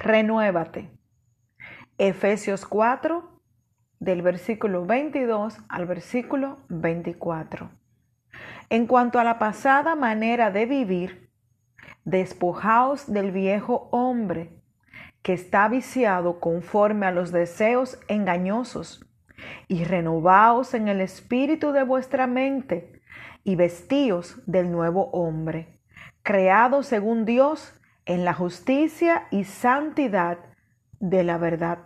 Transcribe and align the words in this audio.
renuévate. 0.00 0.90
Efesios 1.98 2.64
4, 2.64 3.42
del 3.98 4.22
versículo 4.22 4.86
22 4.86 5.58
al 5.68 5.86
versículo 5.86 6.58
24. 6.70 7.70
En 8.70 8.86
cuanto 8.86 9.18
a 9.18 9.24
la 9.24 9.38
pasada 9.38 9.94
manera 9.96 10.50
de 10.50 10.64
vivir, 10.64 11.30
despojaos 12.04 13.12
del 13.12 13.30
viejo 13.30 13.90
hombre 13.92 14.62
que 15.22 15.34
está 15.34 15.68
viciado 15.68 16.40
conforme 16.40 17.04
a 17.04 17.10
los 17.10 17.30
deseos 17.30 18.00
engañosos, 18.08 19.06
y 19.68 19.84
renovaos 19.84 20.72
en 20.72 20.88
el 20.88 21.02
espíritu 21.02 21.72
de 21.72 21.82
vuestra 21.82 22.26
mente, 22.26 23.02
y 23.44 23.56
vestíos 23.56 24.40
del 24.46 24.72
nuevo 24.72 25.10
hombre, 25.12 25.78
creado 26.22 26.82
según 26.82 27.26
Dios 27.26 27.79
en 28.10 28.24
la 28.24 28.34
justicia 28.34 29.28
y 29.30 29.44
santidad 29.44 30.38
de 30.98 31.22
la 31.22 31.38
verdad. 31.38 31.78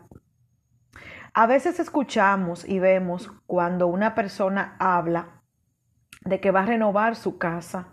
A 1.34 1.46
veces 1.46 1.78
escuchamos 1.78 2.66
y 2.66 2.78
vemos 2.78 3.30
cuando 3.46 3.88
una 3.88 4.14
persona 4.14 4.74
habla 4.78 5.42
de 6.22 6.40
que 6.40 6.50
va 6.50 6.62
a 6.62 6.66
renovar 6.66 7.14
su 7.14 7.36
casa 7.36 7.88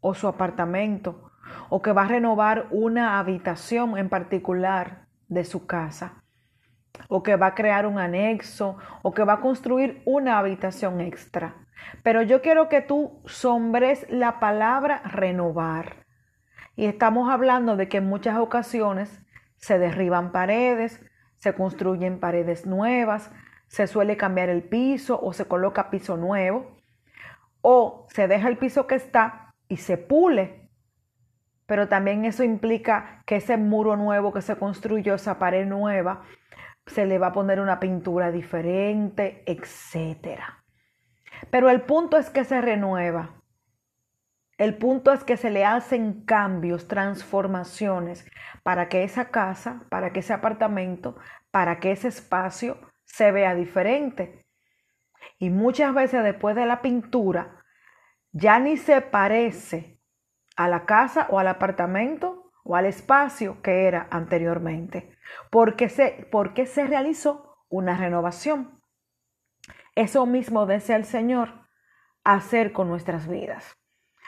o 0.00 0.14
su 0.14 0.26
apartamento 0.26 1.30
o 1.68 1.80
que 1.80 1.92
va 1.92 2.02
a 2.02 2.08
renovar 2.08 2.66
una 2.72 3.20
habitación 3.20 3.96
en 3.96 4.08
particular 4.08 5.06
de 5.28 5.44
su 5.44 5.68
casa 5.68 6.24
o 7.08 7.22
que 7.22 7.36
va 7.36 7.46
a 7.46 7.54
crear 7.54 7.86
un 7.86 8.00
anexo 8.00 8.78
o 9.02 9.14
que 9.14 9.22
va 9.22 9.34
a 9.34 9.40
construir 9.40 10.02
una 10.06 10.40
habitación 10.40 11.00
extra. 11.00 11.54
Pero 12.02 12.22
yo 12.22 12.42
quiero 12.42 12.68
que 12.68 12.80
tú 12.80 13.22
sombres 13.26 14.06
la 14.10 14.40
palabra 14.40 15.02
renovar. 15.04 15.99
Y 16.76 16.86
estamos 16.86 17.30
hablando 17.30 17.76
de 17.76 17.88
que 17.88 17.98
en 17.98 18.06
muchas 18.06 18.38
ocasiones 18.38 19.22
se 19.56 19.78
derriban 19.78 20.32
paredes, 20.32 21.00
se 21.36 21.54
construyen 21.54 22.20
paredes 22.20 22.66
nuevas, 22.66 23.30
se 23.66 23.86
suele 23.86 24.16
cambiar 24.16 24.48
el 24.48 24.62
piso 24.62 25.20
o 25.22 25.32
se 25.32 25.46
coloca 25.46 25.90
piso 25.90 26.16
nuevo, 26.16 26.76
o 27.60 28.06
se 28.10 28.26
deja 28.28 28.48
el 28.48 28.58
piso 28.58 28.86
que 28.86 28.94
está 28.94 29.54
y 29.68 29.78
se 29.78 29.96
pule. 29.96 30.70
Pero 31.66 31.88
también 31.88 32.24
eso 32.24 32.42
implica 32.42 33.22
que 33.26 33.36
ese 33.36 33.56
muro 33.56 33.96
nuevo 33.96 34.32
que 34.32 34.42
se 34.42 34.56
construyó, 34.56 35.14
esa 35.14 35.38
pared 35.38 35.66
nueva, 35.66 36.22
se 36.86 37.06
le 37.06 37.18
va 37.18 37.28
a 37.28 37.32
poner 37.32 37.60
una 37.60 37.78
pintura 37.78 38.32
diferente, 38.32 39.44
etc. 39.46 40.40
Pero 41.50 41.70
el 41.70 41.82
punto 41.82 42.16
es 42.16 42.30
que 42.30 42.44
se 42.44 42.60
renueva. 42.60 43.39
El 44.60 44.76
punto 44.76 45.10
es 45.14 45.24
que 45.24 45.38
se 45.38 45.48
le 45.48 45.64
hacen 45.64 46.26
cambios, 46.26 46.86
transformaciones 46.86 48.30
para 48.62 48.90
que 48.90 49.04
esa 49.04 49.30
casa, 49.30 49.86
para 49.88 50.12
que 50.12 50.20
ese 50.20 50.34
apartamento, 50.34 51.16
para 51.50 51.80
que 51.80 51.92
ese 51.92 52.08
espacio 52.08 52.78
se 53.04 53.32
vea 53.32 53.54
diferente. 53.54 54.44
Y 55.38 55.48
muchas 55.48 55.94
veces 55.94 56.22
después 56.22 56.56
de 56.56 56.66
la 56.66 56.82
pintura 56.82 57.64
ya 58.32 58.58
ni 58.58 58.76
se 58.76 59.00
parece 59.00 59.98
a 60.56 60.68
la 60.68 60.84
casa 60.84 61.26
o 61.30 61.38
al 61.38 61.48
apartamento 61.48 62.52
o 62.62 62.76
al 62.76 62.84
espacio 62.84 63.62
que 63.62 63.86
era 63.86 64.08
anteriormente, 64.10 65.16
porque 65.48 65.88
se, 65.88 66.28
porque 66.30 66.66
se 66.66 66.86
realizó 66.86 67.64
una 67.70 67.96
renovación. 67.96 68.78
Eso 69.94 70.26
mismo 70.26 70.66
desea 70.66 70.96
el 70.96 71.06
Señor 71.06 71.66
hacer 72.24 72.72
con 72.72 72.88
nuestras 72.88 73.26
vidas. 73.26 73.79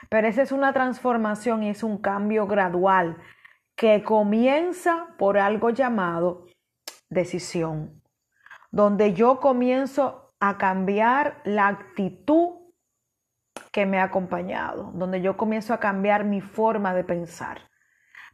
Pero 0.08 0.28
esa 0.28 0.42
es 0.42 0.52
una 0.52 0.72
transformación 0.72 1.62
y 1.62 1.70
es 1.70 1.82
un 1.82 1.98
cambio 1.98 2.46
gradual 2.46 3.16
que 3.76 4.02
comienza 4.02 5.08
por 5.18 5.38
algo 5.38 5.70
llamado 5.70 6.46
decisión, 7.08 8.02
donde 8.70 9.14
yo 9.14 9.40
comienzo 9.40 10.28
a 10.40 10.58
cambiar 10.58 11.40
la 11.44 11.68
actitud 11.68 12.62
que 13.70 13.86
me 13.86 13.98
ha 13.98 14.04
acompañado, 14.04 14.92
donde 14.94 15.20
yo 15.20 15.36
comienzo 15.36 15.74
a 15.74 15.80
cambiar 15.80 16.24
mi 16.24 16.40
forma 16.40 16.94
de 16.94 17.04
pensar. 17.04 17.70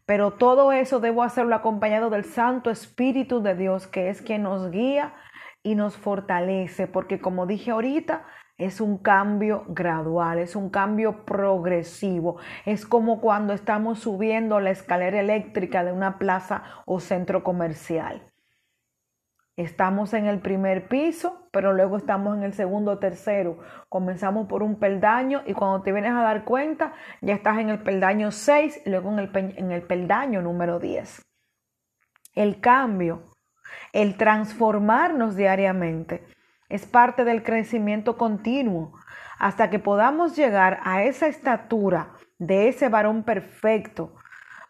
Pero 0.05 0.33
todo 0.33 0.73
eso 0.73 1.01
debo 1.01 1.23
hacerlo 1.23 1.55
acompañado 1.55 2.09
del 2.09 2.25
Santo 2.25 2.71
Espíritu 2.71 3.43
de 3.43 3.55
Dios, 3.55 3.87
que 3.87 4.09
es 4.09 4.23
quien 4.23 4.43
nos 4.43 4.71
guía 4.71 5.15
y 5.63 5.75
nos 5.75 5.97
fortalece, 5.97 6.87
porque 6.87 7.21
como 7.21 7.47
dije 7.47 7.73
ahorita, 7.73 8.25
es 8.59 8.81
un 8.81 8.99
cambio 8.99 9.65
gradual, 9.69 10.41
es 10.41 10.57
un 10.57 10.69
cambio 10.69 11.25
progresivo. 11.25 12.39
Es 12.67 12.85
como 12.85 13.21
cuando 13.21 13.55
estamos 13.55 14.01
subiendo 14.01 14.59
la 14.59 14.71
escalera 14.71 15.21
eléctrica 15.21 15.85
de 15.85 15.93
una 15.93 16.19
plaza 16.19 16.65
o 16.85 16.99
centro 16.99 17.45
comercial. 17.45 18.21
Estamos 19.57 20.13
en 20.13 20.27
el 20.27 20.41
primer 20.41 20.89
piso, 20.89 21.49
pero 21.53 21.73
luego 21.73 21.97
estamos 21.97 22.37
en 22.37 22.43
el 22.43 22.53
segundo 22.53 22.99
tercero. 22.99 23.59
Comenzamos 23.89 24.49
por 24.49 24.63
un 24.63 24.79
peldaño 24.79 25.43
y 25.47 25.55
cuando 25.55 25.83
te 25.83 25.93
vienes 25.93 26.13
a 26.13 26.23
dar 26.23 26.45
cuenta, 26.45 26.93
ya 27.21 27.35
estás 27.35 27.59
en 27.59 27.69
el 27.69 27.83
peldaño 27.83 28.31
6 28.33 28.83
y 28.87 28.91
luego 28.91 29.13
en 29.13 29.19
el, 29.21 29.31
en 29.57 29.73
el 29.73 29.83
peldaño 29.83 30.43
número 30.43 30.79
10. 30.79 31.23
El 32.35 32.61
cambio, 32.61 33.23
el 33.93 34.17
transformarnos 34.17 35.35
diariamente 35.35 36.25
es 36.69 36.87
parte 36.87 37.25
del 37.25 37.43
crecimiento 37.43 38.17
continuo 38.17 38.93
hasta 39.39 39.71
que 39.71 39.79
podamos 39.79 40.37
llegar 40.37 40.81
a 40.85 41.05
esa 41.05 41.27
estatura 41.27 42.15
de 42.39 42.69
ese 42.69 42.89
varón 42.89 43.25
perfecto 43.25 44.15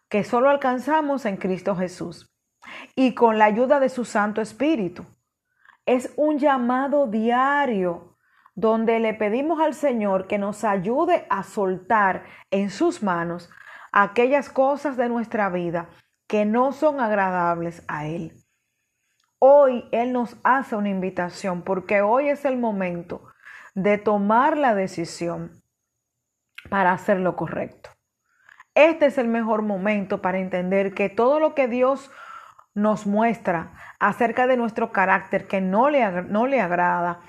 que 0.08 0.24
solo 0.24 0.48
alcanzamos 0.48 1.26
en 1.26 1.36
Cristo 1.36 1.76
Jesús 1.76 2.34
y 2.94 3.14
con 3.14 3.38
la 3.38 3.46
ayuda 3.46 3.80
de 3.80 3.88
su 3.88 4.04
Santo 4.04 4.40
Espíritu. 4.40 5.04
Es 5.86 6.12
un 6.16 6.38
llamado 6.38 7.06
diario 7.06 8.16
donde 8.54 8.98
le 9.00 9.14
pedimos 9.14 9.60
al 9.60 9.74
Señor 9.74 10.26
que 10.26 10.38
nos 10.38 10.64
ayude 10.64 11.26
a 11.30 11.42
soltar 11.42 12.24
en 12.50 12.70
sus 12.70 13.02
manos 13.02 13.50
aquellas 13.92 14.50
cosas 14.50 14.96
de 14.96 15.08
nuestra 15.08 15.48
vida 15.48 15.88
que 16.26 16.44
no 16.44 16.72
son 16.72 17.00
agradables 17.00 17.82
a 17.88 18.06
Él. 18.06 18.37
Hoy 19.40 19.88
Él 19.92 20.12
nos 20.12 20.36
hace 20.42 20.74
una 20.74 20.88
invitación 20.88 21.62
porque 21.62 22.02
hoy 22.02 22.28
es 22.28 22.44
el 22.44 22.56
momento 22.56 23.22
de 23.74 23.96
tomar 23.96 24.56
la 24.56 24.74
decisión 24.74 25.62
para 26.70 26.92
hacer 26.92 27.20
lo 27.20 27.36
correcto. 27.36 27.90
Este 28.74 29.06
es 29.06 29.18
el 29.18 29.28
mejor 29.28 29.62
momento 29.62 30.20
para 30.22 30.38
entender 30.38 30.94
que 30.94 31.08
todo 31.08 31.38
lo 31.38 31.54
que 31.54 31.68
Dios 31.68 32.10
nos 32.74 33.06
muestra 33.06 33.72
acerca 33.98 34.46
de 34.46 34.56
nuestro 34.56 34.92
carácter 34.92 35.46
que 35.46 35.60
no 35.60 35.90
le, 35.90 36.22
no 36.22 36.46
le 36.46 36.60
agrada, 36.60 37.20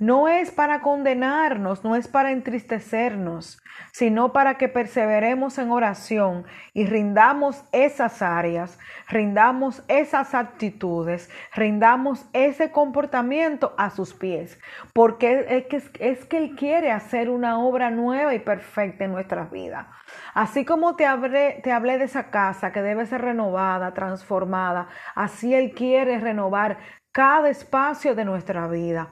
no 0.00 0.28
es 0.28 0.50
para 0.50 0.80
condenarnos, 0.80 1.84
no 1.84 1.94
es 1.94 2.08
para 2.08 2.32
entristecernos, 2.32 3.62
sino 3.92 4.32
para 4.32 4.56
que 4.56 4.68
perseveremos 4.68 5.58
en 5.58 5.70
oración 5.70 6.46
y 6.72 6.86
rindamos 6.86 7.62
esas 7.70 8.22
áreas, 8.22 8.78
rindamos 9.08 9.84
esas 9.88 10.34
actitudes, 10.34 11.28
rindamos 11.54 12.26
ese 12.32 12.72
comportamiento 12.72 13.74
a 13.76 13.90
sus 13.90 14.14
pies, 14.14 14.58
porque 14.94 15.44
es 15.50 15.66
que, 15.66 16.10
es 16.10 16.24
que 16.24 16.38
Él 16.38 16.56
quiere 16.56 16.92
hacer 16.92 17.28
una 17.28 17.58
obra 17.58 17.90
nueva 17.90 18.34
y 18.34 18.38
perfecta 18.38 19.04
en 19.04 19.12
nuestras 19.12 19.50
vidas. 19.50 19.86
Así 20.32 20.64
como 20.64 20.96
te 20.96 21.04
hablé, 21.04 21.60
te 21.62 21.72
hablé 21.72 21.98
de 21.98 22.04
esa 22.04 22.30
casa 22.30 22.72
que 22.72 22.80
debe 22.80 23.04
ser 23.04 23.20
renovada, 23.20 23.92
transformada, 23.92 24.88
así 25.14 25.54
Él 25.54 25.74
quiere 25.74 26.18
renovar 26.18 26.78
cada 27.12 27.50
espacio 27.50 28.14
de 28.14 28.24
nuestra 28.24 28.66
vida. 28.66 29.10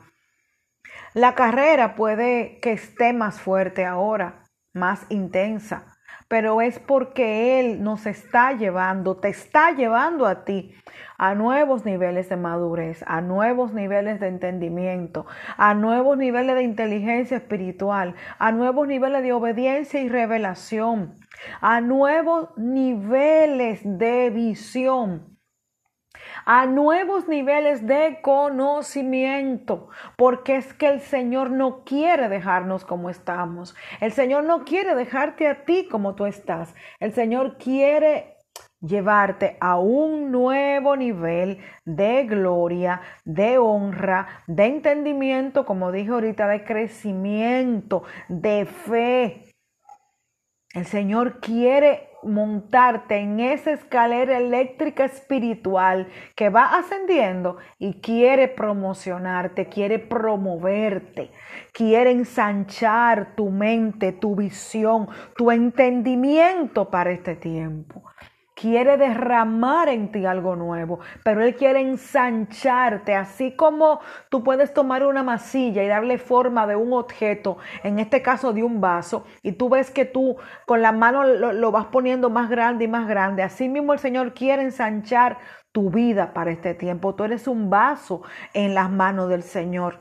La 1.18 1.34
carrera 1.34 1.96
puede 1.96 2.60
que 2.62 2.70
esté 2.70 3.12
más 3.12 3.40
fuerte 3.40 3.84
ahora, 3.84 4.44
más 4.72 5.04
intensa, 5.08 5.96
pero 6.28 6.60
es 6.60 6.78
porque 6.78 7.58
Él 7.58 7.82
nos 7.82 8.06
está 8.06 8.52
llevando, 8.52 9.16
te 9.16 9.28
está 9.28 9.72
llevando 9.72 10.26
a 10.26 10.44
ti 10.44 10.76
a 11.16 11.34
nuevos 11.34 11.84
niveles 11.84 12.28
de 12.28 12.36
madurez, 12.36 13.02
a 13.04 13.20
nuevos 13.20 13.74
niveles 13.74 14.20
de 14.20 14.28
entendimiento, 14.28 15.26
a 15.56 15.74
nuevos 15.74 16.16
niveles 16.16 16.54
de 16.54 16.62
inteligencia 16.62 17.38
espiritual, 17.38 18.14
a 18.38 18.52
nuevos 18.52 18.86
niveles 18.86 19.24
de 19.24 19.32
obediencia 19.32 20.00
y 20.00 20.08
revelación, 20.08 21.16
a 21.60 21.80
nuevos 21.80 22.56
niveles 22.56 23.80
de 23.82 24.30
visión 24.30 25.37
a 26.44 26.66
nuevos 26.66 27.28
niveles 27.28 27.86
de 27.86 28.20
conocimiento, 28.22 29.88
porque 30.16 30.56
es 30.56 30.72
que 30.74 30.88
el 30.88 31.00
Señor 31.00 31.50
no 31.50 31.84
quiere 31.84 32.28
dejarnos 32.28 32.84
como 32.84 33.10
estamos. 33.10 33.74
El 34.00 34.12
Señor 34.12 34.44
no 34.44 34.64
quiere 34.64 34.94
dejarte 34.94 35.48
a 35.48 35.64
ti 35.64 35.88
como 35.90 36.14
tú 36.14 36.26
estás. 36.26 36.74
El 37.00 37.12
Señor 37.12 37.58
quiere 37.58 38.38
llevarte 38.80 39.56
a 39.60 39.78
un 39.78 40.30
nuevo 40.30 40.96
nivel 40.96 41.58
de 41.84 42.24
gloria, 42.24 43.00
de 43.24 43.58
honra, 43.58 44.42
de 44.46 44.66
entendimiento, 44.66 45.64
como 45.64 45.90
dije 45.92 46.10
ahorita, 46.10 46.46
de 46.46 46.64
crecimiento, 46.64 48.04
de 48.28 48.66
fe. 48.66 49.54
El 50.74 50.86
Señor 50.86 51.40
quiere 51.40 52.07
montarte 52.22 53.16
en 53.16 53.40
esa 53.40 53.72
escalera 53.72 54.38
eléctrica 54.38 55.04
espiritual 55.04 56.08
que 56.34 56.50
va 56.50 56.76
ascendiendo 56.78 57.58
y 57.78 58.00
quiere 58.00 58.48
promocionarte, 58.48 59.66
quiere 59.66 59.98
promoverte, 59.98 61.30
quiere 61.72 62.10
ensanchar 62.10 63.34
tu 63.34 63.50
mente, 63.50 64.12
tu 64.12 64.34
visión, 64.34 65.08
tu 65.36 65.50
entendimiento 65.50 66.90
para 66.90 67.12
este 67.12 67.36
tiempo 67.36 68.02
quiere 68.60 68.96
derramar 68.96 69.88
en 69.88 70.10
ti 70.10 70.26
algo 70.26 70.56
nuevo, 70.56 70.98
pero 71.22 71.44
Él 71.44 71.54
quiere 71.54 71.80
ensancharte, 71.80 73.14
así 73.14 73.54
como 73.54 74.00
tú 74.30 74.42
puedes 74.42 74.74
tomar 74.74 75.04
una 75.04 75.22
masilla 75.22 75.84
y 75.84 75.86
darle 75.86 76.18
forma 76.18 76.66
de 76.66 76.74
un 76.74 76.92
objeto, 76.92 77.58
en 77.84 78.00
este 78.00 78.20
caso 78.20 78.52
de 78.52 78.64
un 78.64 78.80
vaso, 78.80 79.24
y 79.42 79.52
tú 79.52 79.68
ves 79.68 79.90
que 79.92 80.04
tú 80.04 80.36
con 80.66 80.82
la 80.82 80.90
mano 80.90 81.24
lo, 81.24 81.70
vas 81.70 81.86
poniendo 81.86 82.30
más 82.30 82.50
grande 82.50 82.86
y 82.86 82.88
más 82.88 83.06
grande. 83.06 83.42
Así 83.42 83.68
mismo 83.68 83.92
el 83.92 83.98
Señor 83.98 84.34
quiere 84.34 84.62
ensanchar 84.62 85.38
tu 85.70 85.90
vida 85.90 86.32
para 86.32 86.50
este 86.50 86.74
tiempo. 86.74 87.14
Tú 87.14 87.24
eres 87.24 87.46
un 87.46 87.70
vaso 87.70 88.22
en 88.54 88.74
las 88.74 88.90
manos 88.90 89.28
del 89.28 89.42
Señor. 89.42 90.00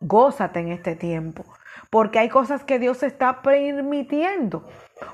Gózate 0.00 0.60
en 0.60 0.68
este 0.68 0.96
tiempo, 0.96 1.44
porque 1.90 2.18
hay 2.18 2.28
cosas 2.28 2.64
que 2.64 2.78
Dios 2.78 3.02
está 3.02 3.42
permitiendo 3.42 4.64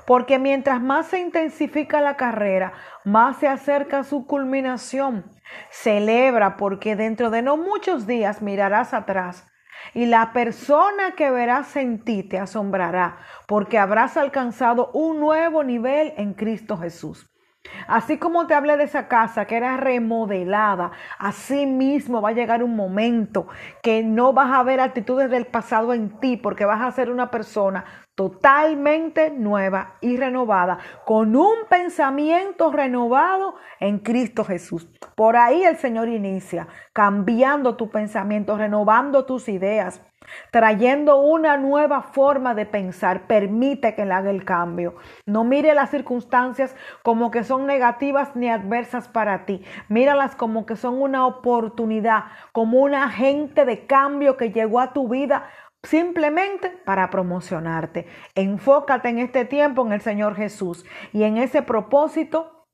porque 0.05 0.39
mientras 0.39 0.81
más 0.81 1.07
se 1.07 1.19
intensifica 1.19 2.01
la 2.01 2.17
carrera, 2.17 2.73
más 3.03 3.37
se 3.37 3.47
acerca 3.47 4.03
su 4.03 4.25
culminación. 4.25 5.25
Celebra 5.69 6.57
porque 6.57 6.95
dentro 6.95 7.29
de 7.29 7.41
no 7.41 7.57
muchos 7.57 8.07
días 8.07 8.41
mirarás 8.41 8.93
atrás 8.93 9.47
y 9.93 10.05
la 10.05 10.31
persona 10.31 11.15
que 11.15 11.31
verás 11.31 11.75
en 11.75 12.03
ti 12.03 12.23
te 12.23 12.39
asombrará 12.39 13.17
porque 13.47 13.77
habrás 13.77 14.17
alcanzado 14.17 14.91
un 14.93 15.19
nuevo 15.19 15.63
nivel 15.63 16.13
en 16.17 16.33
Cristo 16.33 16.77
Jesús. 16.77 17.27
Así 17.87 18.17
como 18.17 18.47
te 18.47 18.55
hablé 18.55 18.75
de 18.75 18.85
esa 18.85 19.07
casa 19.07 19.45
que 19.45 19.55
era 19.55 19.77
remodelada, 19.77 20.91
así 21.19 21.67
mismo 21.67 22.21
va 22.21 22.29
a 22.29 22.33
llegar 22.33 22.63
un 22.63 22.75
momento 22.75 23.47
que 23.83 24.03
no 24.03 24.33
vas 24.33 24.51
a 24.51 24.63
ver 24.63 24.79
actitudes 24.79 25.29
del 25.29 25.45
pasado 25.45 25.93
en 25.93 26.19
ti 26.19 26.37
porque 26.37 26.65
vas 26.65 26.81
a 26.81 26.91
ser 26.91 27.11
una 27.11 27.29
persona 27.29 27.85
totalmente 28.21 29.31
nueva 29.31 29.95
y 29.99 30.15
renovada, 30.15 30.77
con 31.07 31.35
un 31.35 31.65
pensamiento 31.67 32.71
renovado 32.71 33.55
en 33.79 33.97
Cristo 33.97 34.43
Jesús. 34.43 34.87
Por 35.15 35.35
ahí 35.35 35.63
el 35.63 35.77
Señor 35.77 36.07
inicia, 36.07 36.67
cambiando 36.93 37.77
tu 37.77 37.89
pensamiento, 37.89 38.59
renovando 38.59 39.25
tus 39.25 39.49
ideas, 39.49 40.03
trayendo 40.51 41.19
una 41.19 41.57
nueva 41.57 42.03
forma 42.03 42.53
de 42.53 42.67
pensar. 42.67 43.25
Permite 43.25 43.95
que 43.95 44.05
le 44.05 44.13
haga 44.13 44.29
el 44.29 44.45
cambio. 44.45 44.97
No 45.25 45.43
mire 45.43 45.73
las 45.73 45.89
circunstancias 45.89 46.75
como 47.01 47.31
que 47.31 47.43
son 47.43 47.65
negativas 47.65 48.35
ni 48.35 48.49
adversas 48.49 49.07
para 49.07 49.47
ti. 49.47 49.63
Míralas 49.89 50.35
como 50.35 50.67
que 50.67 50.75
son 50.75 51.01
una 51.01 51.25
oportunidad, 51.25 52.25
como 52.51 52.81
un 52.81 52.93
agente 52.93 53.65
de 53.65 53.87
cambio 53.87 54.37
que 54.37 54.51
llegó 54.51 54.79
a 54.79 54.93
tu 54.93 55.07
vida 55.07 55.49
simplemente 55.83 56.69
para 56.69 57.09
promocionarte. 57.09 58.07
Enfócate 58.35 59.09
en 59.09 59.19
este 59.19 59.45
tiempo 59.45 59.85
en 59.85 59.93
el 59.93 60.01
Señor 60.01 60.35
Jesús 60.35 60.85
y 61.11 61.23
en 61.23 61.37
ese 61.37 61.61
propósito 61.61 62.67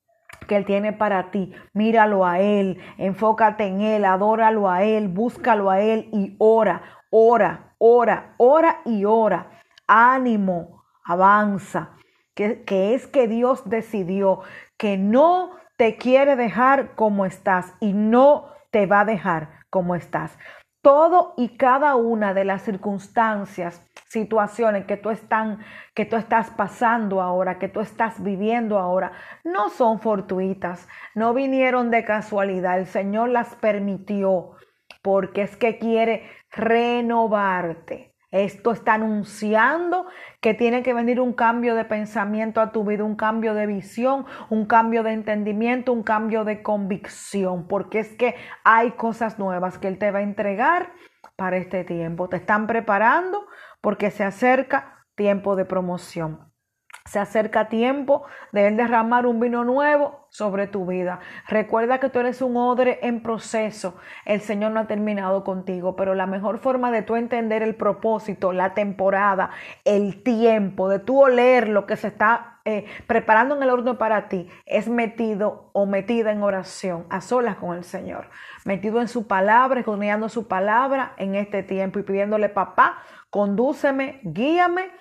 que 0.48 0.56
Él 0.56 0.65
tiene 0.65 0.94
para 0.94 1.31
ti. 1.31 1.54
Míralo 1.74 2.25
a 2.25 2.39
Él, 2.39 2.80
enfócate 2.98 3.65
en 3.65 3.81
Él, 3.81 4.06
adóralo 4.06 4.69
a 4.69 4.83
Él, 4.83 5.07
búscalo 5.07 5.69
a 5.69 5.80
Él 5.80 6.09
y 6.12 6.36
ora, 6.39 6.83
ora, 7.09 7.75
ora, 7.77 8.36
ora 8.38 8.81
y 8.86 9.06
ora. 9.06 9.62
Ánimo, 9.88 10.83
avanza, 11.06 11.95
que, 12.36 12.63
que 12.63 12.94
es 12.94 13.07
que 13.07 13.27
Dios 13.27 13.69
decidió 13.69 14.42
que 14.77 14.98
no 14.98 15.51
te 15.77 15.95
quiere 15.95 16.36
dejar 16.36 16.95
como 16.95 17.25
estás 17.25 17.74
y 17.80 17.94
no 17.94 18.50
te 18.71 18.86
va 18.86 19.01
a 19.01 19.06
dejar 19.06 19.57
como 19.69 19.95
estás 19.95 20.38
todo 20.88 21.34
y 21.36 21.50
cada 21.57 21.98
una 21.98 22.34
de 22.34 22.45
las 22.45 22.62
circunstancias, 22.62 23.86
situaciones 24.07 24.86
que 24.86 24.95
tú, 24.95 25.10
están, 25.10 25.60
que 25.94 26.06
tú 26.06 26.16
estás 26.16 26.50
pasando 26.51 27.22
ahora, 27.22 27.60
que 27.60 27.68
tú 27.68 27.81
estás 27.81 28.24
viviendo 28.24 28.80
ahora, 28.80 29.12
no 29.44 29.69
son 29.69 30.00
fortuitas, 30.00 30.88
no 31.13 31.34
vinieron 31.34 31.92
de 31.92 32.06
casualidad. 32.06 32.80
El 32.80 32.86
Señor 32.86 33.31
las 33.31 33.54
permitió 33.56 34.51
porque 35.01 35.42
es 35.42 35.57
que 35.57 35.78
quiere 35.78 36.24
renovarte. 36.51 38.16
Esto 38.31 38.74
está 38.74 38.95
anunciando 38.95 40.06
que 40.41 40.53
tiene 40.53 40.83
que 40.83 40.94
venir 40.94 41.21
un 41.21 41.33
cambio 41.33 41.75
de 41.75 41.85
pensamiento 41.85 42.59
a 42.59 42.74
tu 42.74 42.83
vida, 42.83 43.06
un 43.06 43.15
cambio 43.15 43.53
de 43.53 43.65
visión, 43.68 44.25
un 44.50 44.65
cambio 44.65 45.03
de 45.03 45.13
entendimiento, 45.13 45.94
un 45.94 46.03
cambio 46.03 46.44
de 46.44 46.62
convicción, 46.62 47.68
porque 47.68 48.00
es 48.00 48.15
que 48.15 48.35
hay 48.65 48.91
cosas 48.91 49.39
nuevas 49.39 49.77
que 49.77 49.88
Él 49.88 49.97
te 49.97 50.12
va 50.12 50.19
a 50.19 50.24
entregar 50.24 50.91
para 51.38 51.57
este 51.57 51.85
tiempo. 51.85 52.27
Te 52.27 52.38
están 52.38 52.68
preparando 52.68 53.47
porque 53.79 54.12
se 54.12 54.25
acerca 54.25 55.06
tiempo 55.15 55.56
de 55.56 55.65
promoción. 55.65 56.46
Se 57.07 57.19
acerca 57.19 57.69
tiempo 57.69 58.24
de 58.51 58.68
Él 58.68 58.77
derramar 58.77 59.25
un 59.25 59.39
vino 59.39 59.63
nuevo 59.63 60.27
sobre 60.30 60.68
tu 60.68 60.86
vida. 60.86 61.19
Recuerda 61.48 62.00
que 62.00 62.09
tú 62.09 62.19
eres 62.19 62.42
un 62.42 62.57
odre 62.57 63.00
en 63.01 63.24
proceso. 63.24 63.98
El 64.25 64.42
Señor 64.42 64.71
no 64.71 64.81
ha 64.81 64.88
terminado 64.88 65.44
contigo, 65.44 65.95
pero 65.95 66.15
la 66.15 66.27
mejor 66.27 66.59
forma 66.59 66.92
de 66.92 67.01
tú 67.01 67.15
entender 67.15 67.63
el 67.63 67.75
propósito, 67.75 68.51
la 68.51 68.74
temporada, 68.74 69.51
el 69.86 70.21
tiempo, 70.21 70.89
de 70.89 71.00
tú 71.00 71.21
oler 71.21 71.69
lo 71.69 71.86
que 71.86 71.95
se 71.95 72.07
está 72.09 72.59
eh, 72.65 72.86
preparando 73.07 73.56
en 73.56 73.63
el 73.63 73.69
horno 73.69 73.98
para 73.98 74.27
ti, 74.27 74.50
es 74.65 74.89
metido 74.89 75.69
o 75.71 75.86
metida 75.86 76.33
en 76.33 76.44
oración, 76.44 77.06
a 77.09 77.21
solas 77.21 77.56
con 77.56 77.77
el 77.77 77.86
Señor. 77.86 78.27
Metido 78.65 79.00
en 79.00 79.07
su 79.07 79.25
palabra, 79.25 79.80
escudriñando 79.80 80.27
su 80.27 80.50
palabra 80.50 81.13
en 81.15 81.36
este 81.36 81.63
tiempo 81.63 82.00
y 82.00 82.04
pidiéndole, 82.04 82.50
papá, 82.50 82.98
condúceme, 83.30 84.19
guíame 84.24 84.92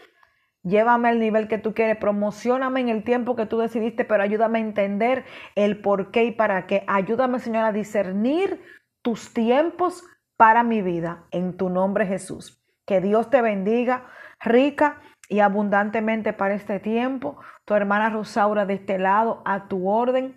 Llévame 0.66 1.10
al 1.10 1.20
nivel 1.20 1.46
que 1.46 1.58
tú 1.58 1.74
quieres, 1.74 1.96
promocioname 1.96 2.80
en 2.80 2.88
el 2.88 3.04
tiempo 3.04 3.36
que 3.36 3.46
tú 3.46 3.58
decidiste, 3.58 4.04
pero 4.04 4.24
ayúdame 4.24 4.58
a 4.58 4.62
entender 4.62 5.24
el 5.54 5.80
por 5.80 6.10
qué 6.10 6.24
y 6.24 6.32
para 6.32 6.66
qué. 6.66 6.82
Ayúdame, 6.88 7.38
Señor, 7.38 7.64
a 7.64 7.70
discernir 7.70 8.60
tus 9.00 9.32
tiempos 9.32 10.02
para 10.36 10.64
mi 10.64 10.82
vida. 10.82 11.24
En 11.30 11.56
tu 11.56 11.70
nombre, 11.70 12.04
Jesús. 12.04 12.60
Que 12.84 13.00
Dios 13.00 13.30
te 13.30 13.42
bendiga 13.42 14.08
rica 14.40 15.00
y 15.28 15.38
abundantemente 15.38 16.32
para 16.32 16.54
este 16.54 16.80
tiempo. 16.80 17.38
Tu 17.64 17.74
hermana 17.74 18.10
Rosaura 18.10 18.66
de 18.66 18.74
este 18.74 18.98
lado, 18.98 19.42
a 19.44 19.68
tu 19.68 19.88
orden. 19.88 20.36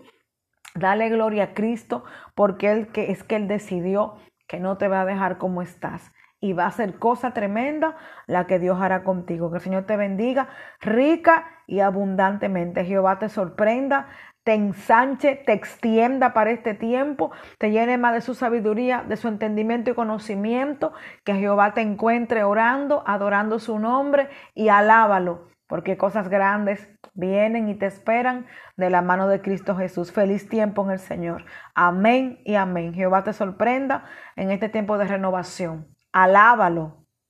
Dale 0.76 1.10
gloria 1.10 1.44
a 1.44 1.54
Cristo 1.56 2.04
porque 2.36 2.69
él, 2.69 2.92
que 2.92 3.09
es 3.09 3.24
que 3.24 3.36
Él 3.36 3.48
decidió 3.48 4.18
que 4.48 4.59
no 4.59 4.78
te 4.78 4.88
va 4.88 5.02
a 5.02 5.06
dejar 5.06 5.40
como 5.40 5.64
estás 5.64 6.12
y 6.42 6.54
va 6.54 6.66
a 6.66 6.72
ser 6.72 6.98
cosa 7.00 7.31
tremenda 7.31 7.96
la 8.26 8.48
que 8.48 8.60
Dios 8.60 8.80
hará 8.81 9.04
contigo. 9.04 9.50
Que 9.50 9.58
el 9.58 9.64
Señor 9.64 9.86
te 9.86 9.98
bendiga 9.98 10.50
rica 10.80 11.46
y 11.68 11.81
abundantemente. 11.81 12.86
Jehová 12.86 13.19
te 13.19 13.30
sorprenda, 13.30 14.08
te 14.44 14.54
ensanche, 14.54 15.36
te 15.36 15.54
extienda 15.54 16.34
para 16.34 16.52
este 16.52 16.74
tiempo, 16.74 17.31
te 17.58 17.72
llene 17.72 17.98
más 17.98 18.14
de 18.14 18.22
su 18.22 18.34
sabiduría, 18.34 19.04
de 19.08 19.18
su 19.18 19.28
entendimiento 19.28 19.92
y 19.92 19.96
conocimiento. 19.96 20.94
Que 21.26 21.36
Jehová 21.36 21.74
te 21.74 21.81
encuentre 21.81 22.44
orando, 22.44 23.04
adorando 23.06 23.60
su 23.60 23.78
nombre 23.78 24.30
y 24.56 24.69
alábalo, 24.69 25.50
porque 25.68 25.98
cosas 25.98 26.30
grandes 26.30 26.90
vienen 27.14 27.68
y 27.68 27.76
te 27.76 27.86
esperan 27.86 28.48
de 28.78 28.90
la 28.90 29.02
mano 29.02 29.28
de 29.28 29.42
Cristo 29.42 29.76
Jesús. 29.76 30.14
Feliz 30.14 30.48
tiempo 30.48 30.86
en 30.86 30.92
el 30.92 31.00
Señor. 31.00 31.44
Amén 31.76 32.40
y 32.46 32.56
amén. 32.56 32.94
Jehová 32.94 33.26
te 33.26 33.34
sorprenda 33.34 34.06
en 34.38 34.52
este 34.52 34.69
tiempo 34.69 34.98
de 34.98 35.06
renovación. 35.06 35.98
Alábalo, 36.13 36.98